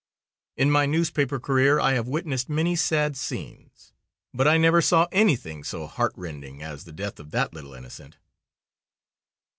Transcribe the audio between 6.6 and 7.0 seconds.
as the